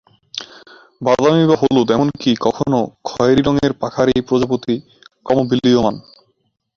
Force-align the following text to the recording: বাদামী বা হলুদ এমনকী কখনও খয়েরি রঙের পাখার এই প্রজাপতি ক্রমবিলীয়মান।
বাদামী 1.01 1.43
বা 1.45 1.55
হলুদ 1.61 1.87
এমনকী 1.91 2.31
কখনও 2.41 2.81
খয়েরি 3.03 3.41
রঙের 3.43 3.71
পাখার 3.73 4.07
এই 4.09 4.21
প্রজাপতি 4.21 4.75
ক্রমবিলীয়মান। 5.25 5.95